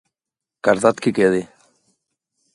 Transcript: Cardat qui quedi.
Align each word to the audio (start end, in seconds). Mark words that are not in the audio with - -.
Cardat 0.65 1.01
qui 1.03 1.13
quedi. 1.19 1.43